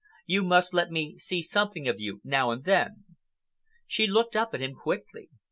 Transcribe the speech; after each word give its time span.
You 0.25 0.43
must 0.43 0.73
let 0.73 0.89
me 0.89 1.19
see 1.19 1.43
something 1.43 1.87
of 1.87 1.99
you 1.99 2.21
now 2.23 2.49
and 2.49 2.63
then." 2.63 3.03
She 3.85 4.07
looked 4.07 4.35
up 4.35 4.51
at 4.55 4.59
him 4.59 4.73
quickly. 4.73 5.29